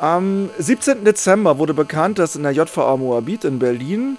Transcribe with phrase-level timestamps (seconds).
[0.00, 1.04] Am 17.
[1.04, 4.16] Dezember wurde bekannt, dass in der JVA Moabit in Berlin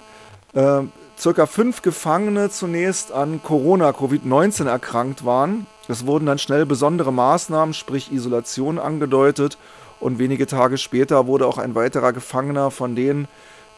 [0.52, 0.82] äh,
[1.18, 5.66] circa fünf Gefangene zunächst an Corona, Covid-19 erkrankt waren.
[5.88, 9.56] Es wurden dann schnell besondere Maßnahmen, sprich Isolation, angedeutet.
[10.00, 13.26] Und wenige Tage später wurde auch ein weiterer Gefangener von denen,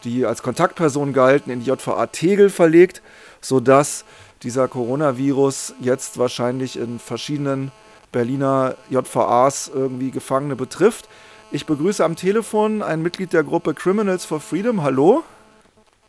[0.03, 3.01] die als Kontaktperson galten, in die JVA Tegel verlegt,
[3.41, 4.05] sodass
[4.43, 7.71] dieser Coronavirus jetzt wahrscheinlich in verschiedenen
[8.11, 11.09] Berliner JVAs irgendwie Gefangene betrifft.
[11.55, 14.83] Ich begrüße am Telefon ein Mitglied der Gruppe Criminals for Freedom.
[14.83, 15.23] Hallo.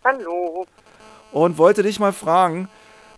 [0.01, 0.65] Hallo.
[1.33, 2.69] Und wollte dich mal fragen,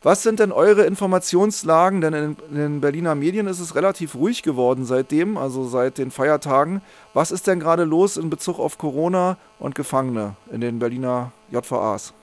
[0.02, 2.02] was sind denn eure Informationslagen?
[2.02, 6.10] Denn in, in, den Berliner Medien ist es relativ ruhig geworden seitdem, also seit den
[6.10, 6.82] Feiertagen.
[7.14, 12.16] Was ist denn gerade los in Bezug auf Corona und Gefangene in den Berliner JVAs?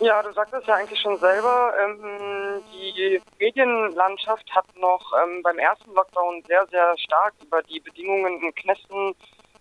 [0.00, 1.74] Ja, du sagst es ja eigentlich schon selber.
[1.78, 8.42] Ähm, die Medienlandschaft hat noch ähm, beim ersten Lockdown sehr, sehr stark über die Bedingungen
[8.42, 9.14] in Knästen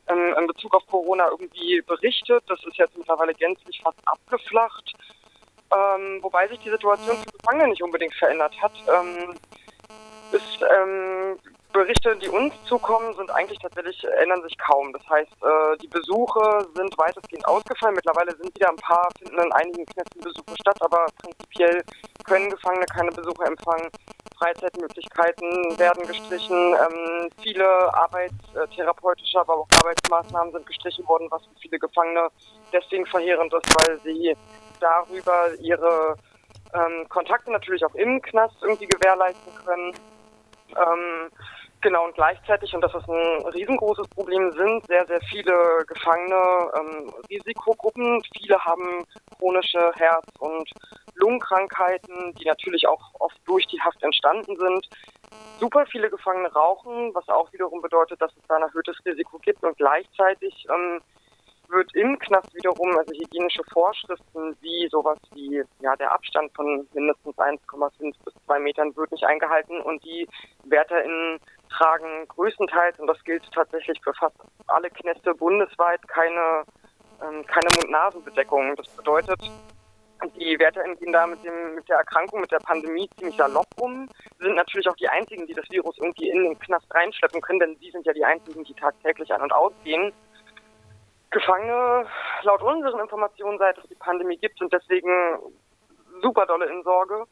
[0.07, 2.41] ähm, in Bezug auf Corona irgendwie berichtet.
[2.47, 4.93] Das ist jetzt mittlerweile gänzlich fast abgeflacht
[6.21, 8.73] wobei sich die Situation für Gefangene nicht unbedingt verändert hat.
[10.31, 10.65] Ist,
[11.71, 14.91] Berichte, die uns zukommen, sind eigentlich tatsächlich, ändern sich kaum.
[14.93, 17.95] Das heißt, äh, die Besuche sind weitestgehend ausgefallen.
[17.95, 21.83] Mittlerweile sind wieder ein paar, finden in einigen Knästen Besuche statt, aber prinzipiell
[22.25, 23.89] können Gefangene keine Besuche empfangen.
[24.39, 26.73] Freizeitmöglichkeiten werden gestrichen.
[26.73, 32.29] Ähm, viele arbeitstherapeutische, aber auch Arbeitsmaßnahmen sind gestrichen worden, was für viele Gefangene
[32.73, 34.35] deswegen verheerend ist, weil sie
[34.79, 36.15] darüber ihre
[36.73, 39.93] ähm, Kontakte natürlich auch im Knast irgendwie gewährleisten können.
[40.69, 41.29] Ähm,
[41.81, 45.53] genau, und gleichzeitig, und das ist ein riesengroßes Problem, sind sehr, sehr viele
[45.87, 48.21] Gefangene ähm, Risikogruppen.
[48.37, 49.05] Viele haben
[49.37, 50.69] chronische Herz- und
[51.15, 54.89] Lungenkrankheiten, die natürlich auch oft durch die Haft entstanden sind.
[55.59, 59.63] Super viele Gefangene rauchen, was auch wiederum bedeutet, dass es da ein erhöhtes Risiko gibt
[59.63, 61.01] und gleichzeitig ähm,
[61.69, 67.37] wird im Knast wiederum, also hygienische Vorschriften wie sowas wie ja der Abstand von mindestens
[67.37, 70.27] 1,5 bis 2 Metern wird nicht eingehalten und die
[70.63, 71.39] WärterInnen
[71.69, 74.35] tragen größtenteils, und das gilt tatsächlich für fast
[74.67, 76.63] alle Knäste bundesweit, keine,
[77.21, 78.75] ähm, keine Mund-Nasen-Bedeckung.
[78.75, 79.39] Das bedeutet,
[80.35, 84.09] die WärterInnen gehen da mit, dem, mit der Erkrankung, mit der Pandemie ziemlich salopp um,
[84.39, 87.77] sind natürlich auch die einzigen, die das Virus irgendwie in den Knast reinschleppen können, denn
[87.77, 90.11] sie sind ja die einzigen, die tagtäglich ein- und ausgehen.
[91.31, 92.05] Gefangene,
[92.41, 95.39] laut unseren Informationen, seit es die Pandemie gibt, sind deswegen
[96.21, 97.25] super dolle in Sorge.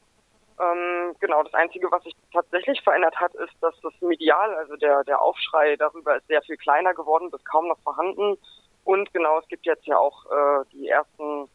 [0.60, 5.04] Ähm, genau, das Einzige, was sich tatsächlich verändert hat, ist, dass das Medial, also der,
[5.04, 8.38] der Aufschrei darüber ist sehr viel kleiner geworden, bis kaum noch vorhanden.
[8.84, 11.50] Und genau, es gibt jetzt ja auch äh, die ersten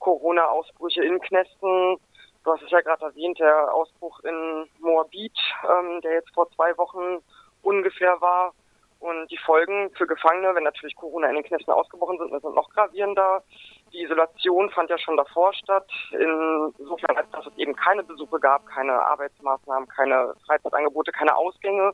[0.00, 1.98] Corona-Ausbrüche in Knästen.
[2.44, 6.76] Du hast es ja gerade erwähnt, der Ausbruch in Moabit, ähm, der jetzt vor zwei
[6.78, 7.22] Wochen
[7.62, 8.54] ungefähr war.
[9.00, 12.70] Und die Folgen für Gefangene, wenn natürlich Corona in den Knästen ausgebrochen sind, sind noch
[12.70, 13.44] gravierender.
[13.92, 18.66] Die Isolation fand ja schon davor statt, insofern als dass es eben keine Besuche gab,
[18.66, 21.92] keine Arbeitsmaßnahmen, keine Freizeitangebote, keine Ausgänge.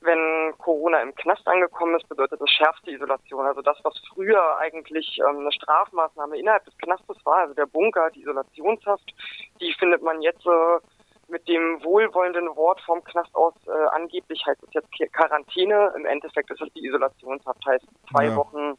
[0.00, 3.44] Wenn Corona im Knast angekommen ist, bedeutet das schärfste Isolation.
[3.44, 8.10] Also das, was früher eigentlich ähm, eine Strafmaßnahme innerhalb des Knastes war, also der Bunker,
[8.10, 9.12] die Isolationshaft,
[9.60, 10.78] die findet man jetzt äh,
[11.28, 15.92] mit dem wohlwollenden Wort vom Knast aus äh, angeblich heißt es jetzt Quarantäne.
[15.96, 18.36] Im Endeffekt ist es die Isolationshaft, heißt zwei ja.
[18.36, 18.77] Wochen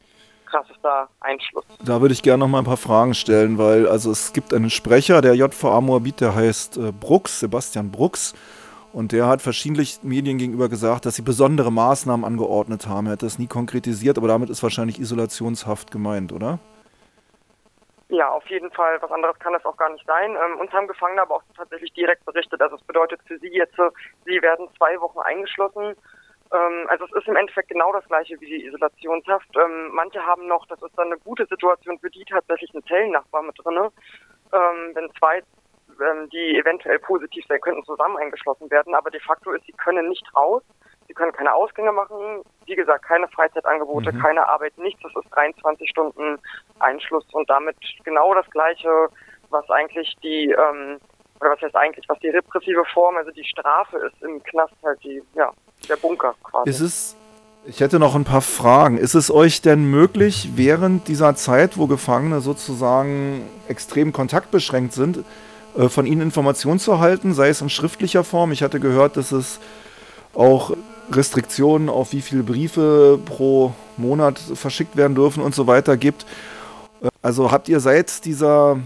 [0.50, 1.64] krassester Einschluss.
[1.84, 4.70] Da würde ich gerne noch mal ein paar Fragen stellen, weil also es gibt einen
[4.70, 8.34] Sprecher der JVA Moabit, der heißt äh, Brooks, Sebastian Brooks.
[8.92, 13.06] Und der hat verschiedentlich Medien gegenüber gesagt, dass sie besondere Maßnahmen angeordnet haben.
[13.06, 16.58] Er hat das nie konkretisiert, aber damit ist wahrscheinlich Isolationshaft gemeint, oder?
[18.08, 19.00] Ja, auf jeden Fall.
[19.00, 20.30] Was anderes kann das auch gar nicht sein.
[20.30, 22.60] Ähm, uns haben Gefangene aber auch tatsächlich direkt berichtet.
[22.60, 23.76] Also es bedeutet für sie jetzt,
[24.26, 25.94] sie werden zwei Wochen eingeschlossen.
[26.52, 29.48] Ähm, also es ist im Endeffekt genau das gleiche wie die Isolationshaft.
[29.56, 33.42] Ähm, manche haben noch, das ist dann eine gute Situation für die tatsächlich einen Zellennachbar
[33.42, 33.90] mit drinne.
[34.52, 35.42] Ähm, wenn zwei,
[36.32, 38.94] die eventuell positiv sein könnten, zusammen eingeschlossen werden.
[38.94, 40.62] Aber de facto ist, sie können nicht raus.
[41.10, 44.20] Sie können keine Ausgänge machen, wie gesagt, keine Freizeitangebote, mhm.
[44.20, 45.02] keine Arbeit, nichts.
[45.02, 46.38] Das ist 23 Stunden
[46.78, 49.08] Einschluss und damit genau das Gleiche,
[49.48, 51.00] was eigentlich die, ähm,
[51.40, 55.02] oder was heißt eigentlich, was die repressive Form, also die Strafe ist im Knast halt
[55.02, 55.50] die, ja,
[55.88, 56.68] der Bunker quasi.
[56.68, 57.16] Ist es,
[57.64, 58.98] ich hätte noch ein paar Fragen.
[58.98, 65.24] Ist es euch denn möglich, während dieser Zeit, wo Gefangene sozusagen extrem kontaktbeschränkt sind,
[65.76, 68.52] äh, von ihnen Informationen zu erhalten, sei es in schriftlicher Form?
[68.52, 69.60] Ich hatte gehört, dass es
[70.34, 70.76] auch
[71.10, 76.26] Restriktionen auf wie viele Briefe pro Monat verschickt werden dürfen und so weiter gibt.
[77.22, 78.78] Also habt ihr seit dieser,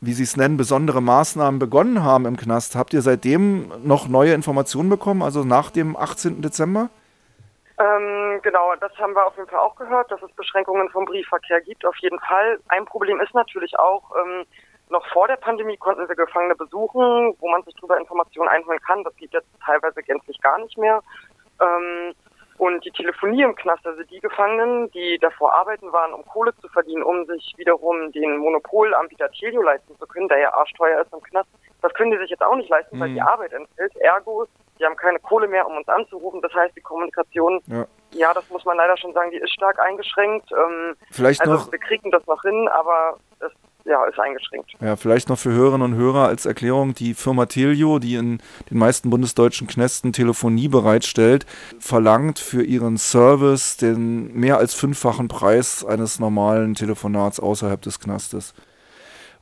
[0.00, 4.32] wie Sie es nennen, besondere Maßnahmen begonnen haben im Knast, habt ihr seitdem noch neue
[4.32, 6.42] Informationen bekommen, also nach dem 18.
[6.42, 6.88] Dezember?
[7.78, 11.60] Ähm, genau, das haben wir auf jeden Fall auch gehört, dass es Beschränkungen vom Briefverkehr
[11.62, 12.58] gibt, auf jeden Fall.
[12.68, 14.44] Ein Problem ist natürlich auch, ähm,
[14.90, 19.04] noch vor der Pandemie konnten wir Gefangene besuchen, wo man sich darüber Informationen einholen kann.
[19.04, 21.00] Das geht jetzt teilweise gänzlich gar nicht mehr.
[21.60, 22.12] Ähm,
[22.60, 26.68] und die Telefonie im Knast, also die Gefangenen, die davor arbeiten waren, um Kohle zu
[26.68, 31.22] verdienen, um sich wiederum den Monopolanbieter Telio leisten zu können, der ja arschteuer ist im
[31.22, 31.48] Knast,
[31.80, 33.00] das können die sich jetzt auch nicht leisten, mhm.
[33.00, 33.96] weil die Arbeit entfällt.
[33.96, 34.46] Ergo,
[34.78, 36.42] die haben keine Kohle mehr, um uns anzurufen.
[36.42, 39.80] Das heißt, die Kommunikation, ja, ja das muss man leider schon sagen, die ist stark
[39.80, 40.52] eingeschränkt.
[40.52, 41.72] Ähm, Vielleicht also noch.
[41.72, 43.52] Wir kriegen das noch hin, aber es
[43.84, 44.72] ja, ist eingeschränkt.
[44.80, 48.38] Ja, vielleicht noch für Hörerinnen und Hörer als Erklärung, die Firma Telio, die in
[48.70, 51.46] den meisten bundesdeutschen Knästen Telefonie bereitstellt,
[51.78, 58.54] verlangt für ihren Service den mehr als fünffachen Preis eines normalen Telefonats außerhalb des Knastes.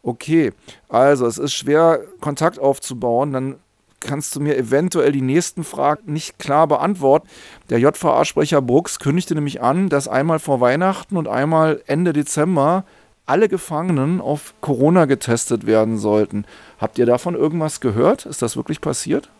[0.02, 0.52] Okay,
[0.88, 3.56] also es ist schwer, Kontakt aufzubauen, dann
[4.00, 7.28] kannst du mir eventuell die nächsten Fragen nicht klar beantworten.
[7.68, 12.84] Der JVA-Sprecher Brooks kündigte nämlich an, dass einmal vor Weihnachten und einmal Ende Dezember
[13.28, 16.46] alle Gefangenen auf Corona getestet werden sollten.
[16.80, 18.26] Habt ihr davon irgendwas gehört?
[18.26, 19.30] Ist das wirklich passiert?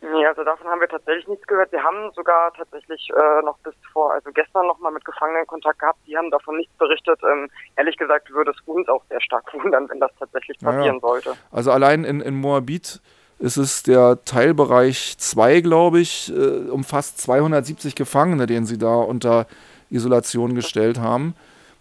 [0.00, 1.72] Nee, also davon haben wir tatsächlich nichts gehört.
[1.72, 5.98] Wir haben sogar tatsächlich äh, noch bis vor, also gestern nochmal mit Gefangenen Kontakt gehabt.
[6.06, 7.20] Die haben davon nichts berichtet.
[7.24, 11.00] Ähm, ehrlich gesagt würde es uns auch sehr stark wundern, wenn das tatsächlich passieren ja.
[11.00, 11.34] sollte.
[11.50, 13.00] Also allein in, in Moabit
[13.40, 19.46] ist es der Teilbereich 2, glaube ich, äh, umfasst 270 Gefangene, den sie da unter
[19.90, 21.34] Isolation gestellt haben.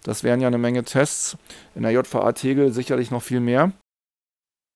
[0.03, 1.37] Das wären ja eine Menge Tests.
[1.75, 3.71] In der JVA Tegel sicherlich noch viel mehr.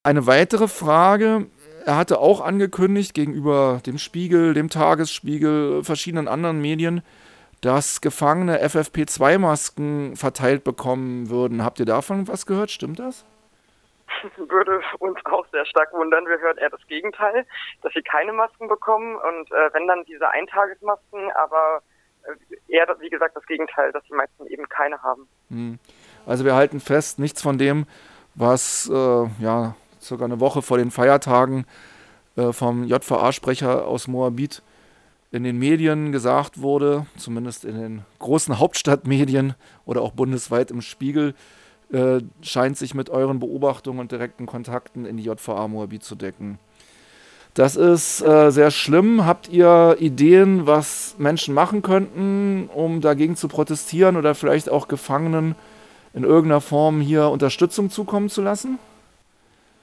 [0.03, 1.47] Eine weitere Frage.
[1.85, 7.01] Er hatte auch angekündigt gegenüber dem Spiegel, dem Tagesspiegel, verschiedenen anderen Medien,
[7.61, 11.63] dass Gefangene FFP2-Masken verteilt bekommen würden.
[11.63, 12.71] Habt ihr davon was gehört?
[12.71, 13.25] Stimmt das?
[14.37, 16.25] Würde uns auch sehr stark wundern.
[16.25, 17.45] Wir hören eher das Gegenteil,
[17.81, 21.81] dass sie keine Masken bekommen und äh, wenn dann diese Eintagesmasken, aber
[22.67, 25.27] eher, wie gesagt, das Gegenteil, dass die meisten eben keine haben.
[25.49, 25.79] Hm.
[26.25, 27.85] Also wir halten fest, nichts von dem,
[28.35, 31.65] was äh, ja circa eine Woche vor den Feiertagen
[32.35, 34.61] äh, vom JVA-Sprecher aus Moabit
[35.31, 39.55] in den Medien gesagt wurde, zumindest in den großen Hauptstadtmedien
[39.85, 41.33] oder auch bundesweit im Spiegel,
[41.91, 46.59] äh, scheint sich mit euren Beobachtungen und direkten Kontakten in die JVA Moabit zu decken.
[47.53, 49.25] Das ist äh, sehr schlimm.
[49.25, 55.55] Habt ihr Ideen, was Menschen machen könnten, um dagegen zu protestieren oder vielleicht auch Gefangenen
[56.13, 58.79] in irgendeiner Form hier Unterstützung zukommen zu lassen?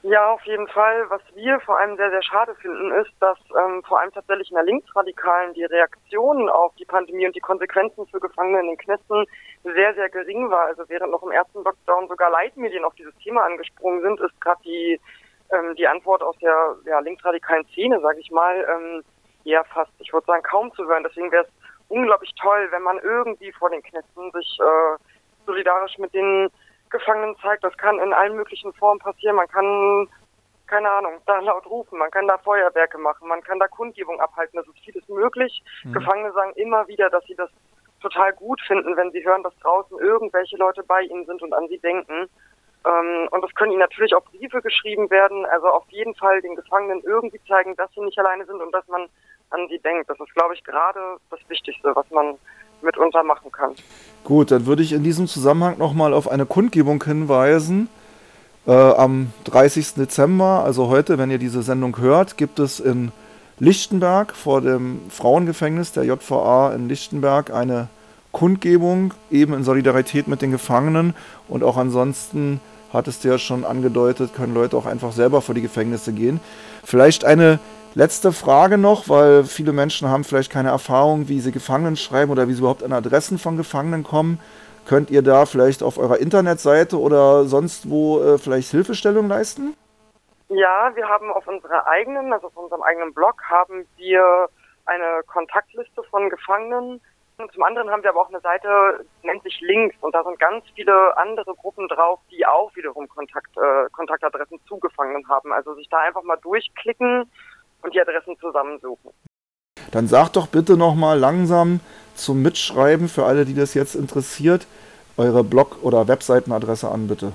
[0.01, 1.05] Ja, auf jeden Fall.
[1.09, 4.55] Was wir vor allem sehr, sehr schade finden, ist, dass ähm, vor allem tatsächlich in
[4.55, 9.25] der Linksradikalen die Reaktion auf die Pandemie und die Konsequenzen für Gefangene in den Knästen
[9.63, 10.67] sehr, sehr gering war.
[10.67, 14.61] Also während noch im ersten Lockdown sogar Leitmedien auf dieses Thema angesprungen sind, ist gerade
[14.63, 14.99] die
[15.51, 19.03] ähm, die Antwort aus der ja, linksradikalen Szene, sage ich mal, ähm,
[19.43, 21.03] ja fast, ich würde sagen, kaum zu hören.
[21.03, 21.51] Deswegen wäre es
[21.87, 24.97] unglaublich toll, wenn man irgendwie vor den Knästen sich äh,
[25.45, 26.49] solidarisch mit den
[26.89, 27.63] Gefangenen zeigt.
[27.63, 29.35] Das kann in allen möglichen Formen passieren.
[29.35, 30.07] Man kann,
[30.67, 34.57] keine Ahnung, da laut rufen, man kann da Feuerwerke machen, man kann da Kundgebung abhalten.
[34.57, 35.63] Das ist vieles möglich.
[35.83, 35.93] Mhm.
[35.93, 37.49] Gefangene sagen immer wieder, dass sie das
[38.01, 41.67] total gut finden, wenn sie hören, dass draußen irgendwelche Leute bei ihnen sind und an
[41.67, 42.29] sie denken.
[42.85, 46.55] Ähm, und es können ihnen natürlich auch Briefe geschrieben werden, also auf jeden Fall den
[46.55, 49.07] Gefangenen irgendwie zeigen, dass sie nicht alleine sind und dass man
[49.49, 50.09] an sie denkt.
[50.09, 50.99] Das ist, glaube ich, gerade
[51.29, 52.35] das Wichtigste, was man
[52.81, 53.75] mitunter machen kann.
[54.23, 57.89] Gut, dann würde ich in diesem Zusammenhang nochmal auf eine Kundgebung hinweisen.
[58.67, 59.95] Äh, am 30.
[59.95, 63.11] Dezember, also heute, wenn ihr diese Sendung hört, gibt es in
[63.57, 67.89] Lichtenberg vor dem Frauengefängnis der JVA in Lichtenberg eine
[68.31, 71.15] Kundgebung, eben in Solidarität mit den Gefangenen.
[71.47, 72.61] Und auch ansonsten,
[72.93, 76.39] hattest du ja schon angedeutet, können Leute auch einfach selber vor die Gefängnisse gehen.
[76.83, 77.59] Vielleicht eine
[77.95, 82.47] letzte Frage noch, weil viele Menschen haben vielleicht keine Erfahrung, wie sie Gefangenen schreiben oder
[82.47, 84.39] wie sie überhaupt an Adressen von Gefangenen kommen.
[84.87, 89.75] Könnt ihr da vielleicht auf eurer Internetseite oder sonst wo äh, vielleicht Hilfestellung leisten?
[90.49, 94.49] Ja, wir haben auf unserer eigenen, also auf unserem eigenen Blog, haben wir
[94.85, 97.01] eine Kontaktliste von Gefangenen,
[97.39, 100.39] und zum anderen haben wir aber auch eine Seite, nennt sich Links und da sind
[100.39, 105.53] ganz viele andere Gruppen drauf, die auch wiederum Kontakt, äh, Kontaktadressen zugefangen haben.
[105.53, 107.29] Also sich da einfach mal durchklicken
[107.81, 109.11] und die Adressen zusammensuchen.
[109.91, 111.79] Dann sag doch bitte nochmal langsam
[112.13, 114.67] zum Mitschreiben für alle, die das jetzt interessiert,
[115.17, 117.31] eure Blog- oder Webseitenadresse an, bitte.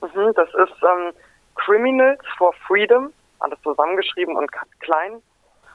[0.00, 1.12] Mhm, das ist ähm,
[1.54, 5.22] Criminals for Freedom, alles zusammengeschrieben und klein,